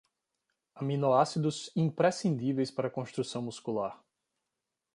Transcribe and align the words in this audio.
Aminoácidos 0.73 1.69
imprescindíveis 1.75 2.71
para 2.71 2.87
a 2.87 2.91
construção 2.91 3.39
muscular 3.43 4.03